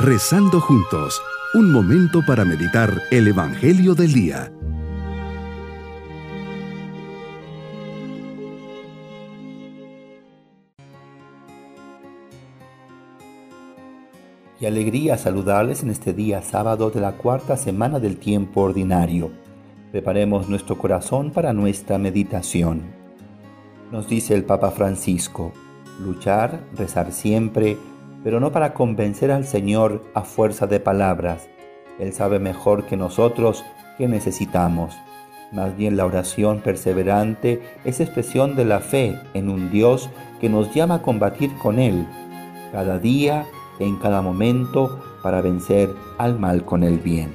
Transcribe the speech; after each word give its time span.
Rezando 0.00 0.60
juntos, 0.60 1.20
un 1.54 1.72
momento 1.72 2.20
para 2.24 2.44
meditar 2.44 3.02
el 3.10 3.26
Evangelio 3.26 3.96
del 3.96 4.12
Día. 4.12 4.52
Y 14.60 14.66
alegría 14.66 15.18
saludarles 15.18 15.82
en 15.82 15.90
este 15.90 16.12
día 16.12 16.42
sábado 16.42 16.90
de 16.90 17.00
la 17.00 17.16
cuarta 17.16 17.56
semana 17.56 17.98
del 17.98 18.18
tiempo 18.18 18.60
ordinario. 18.60 19.32
Preparemos 19.90 20.48
nuestro 20.48 20.78
corazón 20.78 21.32
para 21.32 21.52
nuestra 21.52 21.98
meditación. 21.98 22.82
Nos 23.90 24.06
dice 24.06 24.36
el 24.36 24.44
Papa 24.44 24.70
Francisco, 24.70 25.52
luchar, 26.00 26.60
rezar 26.76 27.10
siempre, 27.10 27.76
pero 28.22 28.40
no 28.40 28.52
para 28.52 28.74
convencer 28.74 29.30
al 29.30 29.44
Señor 29.44 30.02
a 30.14 30.22
fuerza 30.22 30.66
de 30.66 30.80
palabras. 30.80 31.48
Él 31.98 32.12
sabe 32.12 32.38
mejor 32.38 32.86
que 32.86 32.96
nosotros 32.96 33.64
qué 33.96 34.08
necesitamos. 34.08 34.96
Más 35.52 35.76
bien 35.76 35.96
la 35.96 36.04
oración 36.04 36.60
perseverante 36.60 37.62
es 37.84 38.00
expresión 38.00 38.54
de 38.54 38.64
la 38.64 38.80
fe 38.80 39.18
en 39.34 39.48
un 39.48 39.70
Dios 39.70 40.10
que 40.40 40.48
nos 40.48 40.74
llama 40.74 40.96
a 40.96 41.02
combatir 41.02 41.50
con 41.58 41.78
Él, 41.78 42.06
cada 42.72 42.98
día, 42.98 43.46
en 43.78 43.96
cada 43.96 44.20
momento, 44.20 45.00
para 45.22 45.40
vencer 45.40 45.90
al 46.18 46.38
mal 46.38 46.64
con 46.64 46.82
el 46.82 46.98
bien. 46.98 47.32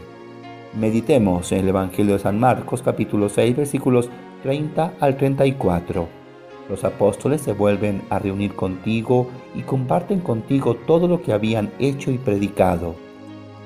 Meditemos 0.79 1.51
en 1.51 1.59
el 1.59 1.69
Evangelio 1.69 2.13
de 2.13 2.19
San 2.19 2.39
Marcos 2.39 2.81
capítulo 2.81 3.29
6 3.29 3.55
versículos 3.55 4.09
30 4.43 4.93
al 4.99 5.17
34. 5.17 6.22
Los 6.69 6.85
apóstoles 6.85 7.41
se 7.41 7.53
vuelven 7.53 8.01
a 8.09 8.19
reunir 8.19 8.55
contigo 8.55 9.27
y 9.53 9.63
comparten 9.63 10.21
contigo 10.21 10.75
todo 10.75 11.07
lo 11.07 11.21
que 11.21 11.33
habían 11.33 11.71
hecho 11.79 12.09
y 12.09 12.17
predicado. 12.17 12.95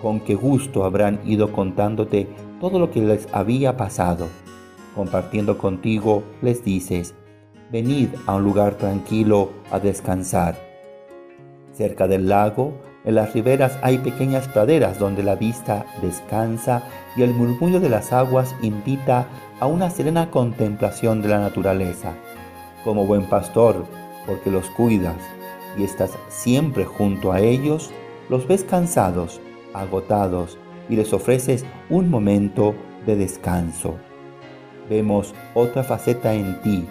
Con 0.02 0.20
qué 0.20 0.36
gusto 0.36 0.84
habrán 0.84 1.20
ido 1.26 1.52
contándote 1.52 2.28
todo 2.59 2.80
lo 2.80 2.89
que 2.89 3.02
les 3.02 3.28
había 3.34 3.78
pasado. 3.78 4.28
Compartiendo 4.95 5.59
contigo, 5.59 6.23
les 6.42 6.64
dices, 6.64 7.14
venid 7.72 8.09
a 8.26 8.36
un 8.36 8.44
lugar 8.44 8.76
tranquilo 8.76 9.52
a 9.72 9.80
descansar. 9.80 10.58
Cerca 11.73 12.08
del 12.08 12.28
lago, 12.28 12.73
en 13.06 13.16
las 13.16 13.34
riberas 13.34 13.78
hay 13.84 14.00
pequeñas 14.00 14.48
praderas 14.48 14.98
donde 14.98 15.22
la 15.22 15.36
vista 15.36 15.86
descansa 16.02 16.84
y 17.16 17.22
el 17.22 17.34
murmullo 17.34 17.80
de 17.80 17.89
las 17.89 18.11
aguas 18.11 18.56
invita 18.64 19.28
a 19.59 19.67
una 19.67 19.92
serena 19.92 20.32
contemplación 20.32 21.22
de 21.22 21.30
la 21.30 21.39
naturaleza 21.39 22.16
como 22.83 23.06
buen 23.06 23.25
pastor, 23.25 23.86
porque 24.25 24.52
los 24.52 24.70
cuidas 24.70 25.17
y 25.78 25.83
estás 25.83 26.17
siempre 26.30 26.86
junto 26.86 27.31
a 27.31 27.39
ellos, 27.39 27.92
los 28.30 28.47
ves 28.47 28.64
cansados, 28.64 29.39
agotados 29.73 30.58
y 30.89 30.95
les 30.95 31.14
ofreces 31.14 31.66
un 31.89 32.09
momento 32.09 32.75
de 33.05 33.16
descanso. 33.16 33.95
Vemos 34.89 35.33
otra 35.53 35.83
faceta 35.83 36.33
en 36.33 36.61
ti, 36.61 36.88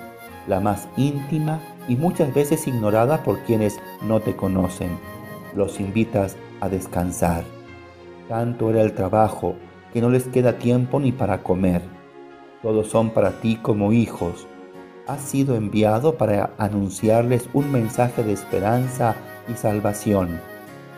la 0.47 0.61
más 0.61 0.89
íntima 0.97 1.61
y 1.89 1.97
muchas 1.97 2.33
veces 2.35 2.67
ignorada 2.67 3.23
por 3.23 3.41
quienes 3.41 3.79
no 4.03 4.21
te 4.21 4.37
conocen. 4.37 4.99
Los 5.55 5.81
invitas 5.81 6.37
a 6.61 6.69
descansar. 6.69 7.45
Tanto 8.29 8.71
era 8.71 8.83
el 8.83 8.93
trabajo 8.93 9.55
que 9.93 10.01
no 10.01 10.11
les 10.11 10.25
queda 10.25 10.59
tiempo 10.59 11.01
ni 11.01 11.13
para 11.13 11.43
comer. 11.43 11.83
Todos 12.63 12.89
son 12.89 13.11
para 13.11 13.41
ti 13.41 13.57
como 13.57 13.93
hijos, 13.93 14.47
ha 15.07 15.19
sido 15.19 15.55
enviado 15.55 16.17
para 16.17 16.51
anunciarles 16.59 17.49
un 17.53 17.71
mensaje 17.71 18.25
de 18.25 18.33
esperanza 18.33 19.15
y 19.49 19.55
salvación, 19.55 20.41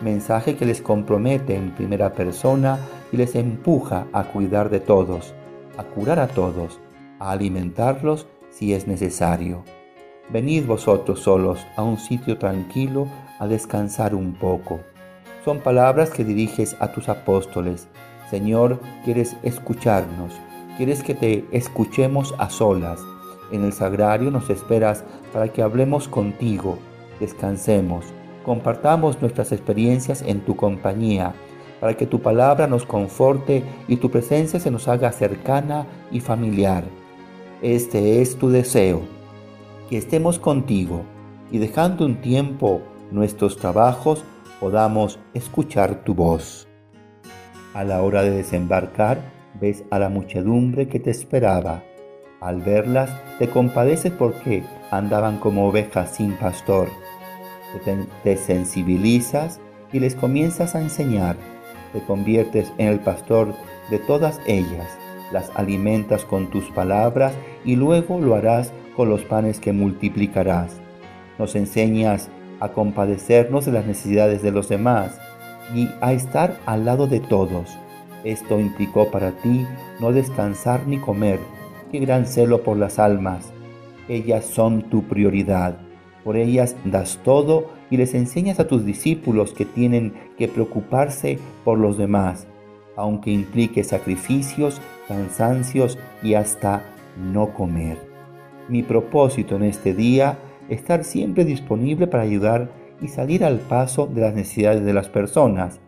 mensaje 0.01 0.57
que 0.57 0.65
les 0.65 0.81
compromete 0.81 1.55
en 1.55 1.75
primera 1.75 2.13
persona 2.15 2.79
y 3.13 3.17
les 3.19 3.35
empuja 3.35 4.07
a 4.13 4.25
cuidar 4.25 4.71
de 4.71 4.81
todos, 4.81 5.35
a 5.77 5.85
curar 5.85 6.21
a 6.21 6.29
todos, 6.29 6.81
a 7.19 7.33
alimentarlos 7.33 8.27
si 8.51 8.73
es 8.73 8.87
necesario. 8.87 9.65
Venid 10.31 10.67
vosotros 10.67 11.21
solos 11.21 11.59
a 11.77 11.83
un 11.83 11.99
sitio 11.99 12.39
tranquilo 12.39 13.09
a 13.39 13.47
descansar 13.47 14.15
un 14.15 14.35
poco. 14.35 14.81
Son 15.45 15.61
palabras 15.61 16.11
que 16.11 16.25
diriges 16.25 16.77
a 16.81 16.93
tus 16.93 17.09
apóstoles. 17.09 17.89
Señor, 18.31 18.81
quieres 19.05 19.37
escucharnos, 19.43 20.35
quieres 20.77 21.03
que 21.03 21.15
te 21.15 21.47
escuchemos 21.53 22.35
a 22.39 22.51
solas 22.51 23.01
en 23.51 23.65
el 23.65 23.73
sagrario 23.73 24.31
nos 24.31 24.51
esperas 24.51 25.05
para 25.33 25.49
que 25.49 25.63
hablemos 25.63 26.09
contigo, 26.09 26.79
descansemos, 27.21 28.05
compartamos 28.45 29.21
nuestras 29.21 29.53
experiencias 29.53 30.23
en 30.23 30.41
tu 30.41 30.57
compañía, 30.57 31.35
para 31.81 31.97
que 31.97 32.07
tu 32.07 32.21
palabra 32.21 32.67
nos 32.67 32.85
conforte 32.85 33.63
y 33.87 33.97
tu 33.97 34.11
presencia 34.11 34.59
se 34.59 34.71
nos 34.71 34.89
haga 34.89 35.13
cercana 35.13 35.87
y 36.11 36.21
familiar. 36.21 36.85
Este 37.63 38.21
es 38.21 38.37
tu 38.37 38.51
deseo, 38.51 39.03
que 39.89 39.99
estemos 39.99 40.39
contigo 40.39 41.03
y 41.51 41.59
dejando 41.59 42.05
un 42.05 42.17
tiempo 42.21 42.83
nuestros 43.11 43.57
trabajos 43.57 44.25
podamos 44.61 45.19
escuchar 45.35 46.05
tu 46.05 46.15
voz. 46.15 46.67
A 47.75 47.85
la 47.85 48.03
hora 48.03 48.23
de 48.23 48.31
desembarcar, 48.31 49.21
ves 49.61 49.85
a 49.91 49.99
la 49.99 50.09
muchedumbre 50.09 50.89
que 50.89 51.01
te 51.01 51.11
esperaba 51.11 51.83
al 52.41 52.63
verlas, 52.63 53.11
te 53.39 53.49
compadeces 53.49 54.13
porque 54.13 54.63
andaban 54.91 55.39
como 55.39 55.69
ovejas 55.69 56.15
sin 56.15 56.33
pastor. 56.35 56.89
Te, 58.23 58.37
sensibilizas 58.37 59.61
y 59.93 60.01
les 60.01 60.15
comienzas 60.15 60.75
a 60.75 60.81
enseñar. 60.81 61.37
Te 61.93 62.01
conviertes 62.01 62.73
en 62.79 62.89
el 62.89 63.01
pastor 63.01 63.55
de 63.91 63.99
todas 63.99 64.41
ellas. 64.47 64.87
Las 65.33 65.51
alimentas 65.57 66.25
con 66.25 66.49
tus 66.49 66.71
palabras 66.71 67.35
y 67.65 67.77
luego 67.77 68.21
lo 68.21 68.35
harás 68.35 68.73
con 68.97 69.09
los 69.09 69.23
panes 69.23 69.61
que 69.61 69.73
multiplicarás. 69.73 70.77
Nos 71.39 71.55
enseñas 71.55 72.31
a 72.61 72.71
compadecernos 72.71 73.67
de 73.67 73.73
las 73.73 73.87
necesidades 73.87 74.43
de 74.43 74.51
los 74.51 74.69
demás 74.69 75.19
y 75.75 75.89
a 76.01 76.13
estar 76.13 76.59
al 76.67 76.85
lado 76.85 77.07
de 77.07 77.21
todos. 77.21 77.77
Esto 78.25 78.59
implicó 78.59 79.11
para 79.11 79.33
ti 79.33 79.67
no 80.01 80.13
descansar 80.13 80.87
ni 80.87 80.99
comer, 80.99 81.39
Qué 81.91 82.01
gran 82.01 82.27
celo 82.27 82.63
por 82.63 82.77
las 82.77 82.99
almas. 82.99 83.51
Ellas 84.09 84.45
son 84.45 84.83
tu 84.83 85.05
prioridad. 85.05 85.79
Por 86.23 86.37
ellas 86.37 86.77
das 86.85 87.19
todo 87.25 87.71
y 87.91 87.97
les 87.97 88.15
enseñas 88.15 88.61
a 88.61 88.69
tus 88.69 88.85
discípulos 88.85 89.55
que 89.55 89.65
tienen 89.65 90.13
que 90.37 90.49
preocuparse 90.49 91.39
por 91.65 91.79
los 91.79 91.97
demás, 91.97 92.47
aunque 92.95 93.31
implique 93.31 93.85
sacrificios, 93.85 94.83
cansancios 95.07 95.99
y 96.23 96.35
hasta 96.35 96.83
no 97.17 97.55
comer. 97.55 97.97
Mi 98.69 98.83
propósito 98.83 99.57
en 99.57 99.63
este 99.63 99.95
día, 99.95 100.37
estar 100.69 101.05
siempre 101.05 101.47
disponible 101.47 102.07
para 102.07 102.25
ayudar 102.25 102.71
y 103.01 103.09
salir 103.09 103.45
al 103.45 103.61
paso 103.61 104.07
de 104.07 104.21
las 104.21 104.35
necesidades 104.35 104.85
de 104.85 104.93
las 104.93 105.09
personas, 105.09 105.81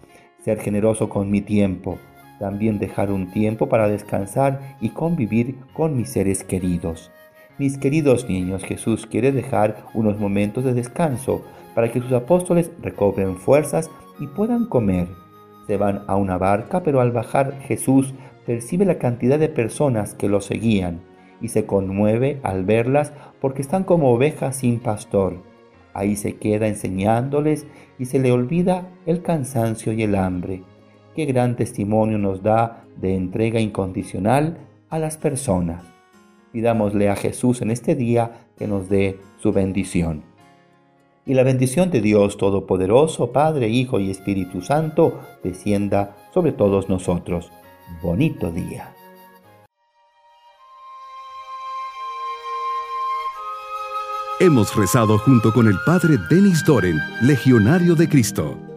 ser 0.43 0.61
generoso 0.61 1.11
con 1.11 1.31
mi 1.31 1.43
tiempo, 1.43 1.99
también 2.41 2.79
dejar 2.79 3.13
un 3.13 3.31
tiempo 3.31 3.69
para 3.69 3.87
descansar 3.87 4.77
y 4.81 4.89
convivir 4.89 5.57
con 5.75 5.97
mis 5.97 6.09
seres 6.09 6.43
queridos. 6.43 7.13
Mis 7.59 7.77
queridos 7.77 8.29
niños, 8.29 8.65
Jesús 8.65 9.07
quiere 9.07 9.31
dejar 9.31 9.85
unos 9.93 10.19
momentos 10.19 10.65
de 10.65 10.73
descanso 10.73 11.45
para 11.75 11.93
que 11.93 12.01
sus 12.01 12.13
apóstoles 12.13 12.73
recobren 12.81 13.37
fuerzas 13.37 13.91
y 14.19 14.27
puedan 14.27 14.65
comer. 14.65 15.07
Se 15.67 15.77
van 15.77 16.03
a 16.07 16.17
una 16.17 16.39
barca, 16.39 16.83
pero 16.83 17.03
al 17.03 17.13
bajar 17.13 17.61
Jesús 17.61 18.15
percibe 18.47 18.87
la 18.87 18.99
cantidad 18.99 19.39
de 19.39 19.51
personas 19.51 20.15
que 20.15 20.31
lo 20.31 20.41
seguían 20.41 21.03
y 21.43 21.49
se 21.49 21.67
conmueve 21.67 22.41
al 22.43 22.65
verlas 22.65 23.13
porque 23.39 23.61
están 23.61 23.85
como 23.85 24.11
ovejas 24.11 24.57
sin 24.57 24.81
pastor. 24.81 25.43
Ahí 25.93 26.17
se 26.17 26.37
queda 26.37 26.69
enseñándoles 26.69 27.67
y 27.99 28.07
se 28.07 28.19
le 28.19 28.33
olvida 28.33 28.89
el 29.05 29.21
cansancio 29.21 29.93
y 29.93 30.03
el 30.03 30.15
hambre. 30.15 30.63
Qué 31.15 31.27
gran 31.27 31.57
testimonio 31.57 32.19
nos 32.19 32.43
da 32.43 32.85
de 32.97 33.17
entrega 33.17 33.61
incondicional 33.61 34.59
a 34.89 34.99
las 34.99 35.17
personas. 35.17 35.83
Pidámosle 36.53 37.09
a 37.09 37.17
Jesús 37.17 37.63
en 37.63 37.71
este 37.71 37.95
día 37.95 38.47
que 38.57 38.67
nos 38.67 38.89
dé 38.89 39.19
su 39.39 39.53
bendición. 39.53 40.23
Y 41.27 41.35
la 41.35 41.43
bendición 41.43 41.91
de 41.91 42.01
Dios 42.01 42.37
Todopoderoso, 42.37 43.33
Padre, 43.33 43.69
Hijo 43.69 44.01
y 44.01 44.11
Espíritu 44.11 44.63
Santo, 44.63 45.21
descienda 45.43 46.17
sobre 46.33 46.53
todos 46.53 46.89
nosotros. 46.89 47.51
Bonito 48.03 48.51
día. 48.51 48.95
Hemos 54.41 54.75
rezado 54.75 55.19
junto 55.19 55.53
con 55.53 55.67
el 55.67 55.77
Padre 55.85 56.17
Denis 56.31 56.65
Doren, 56.65 56.97
Legionario 57.21 57.95
de 57.95 58.09
Cristo. 58.09 58.70